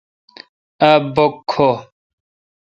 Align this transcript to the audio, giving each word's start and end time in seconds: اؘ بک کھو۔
اؘ 0.89 0.99
بک 1.15 1.33
کھو۔ 1.49 1.69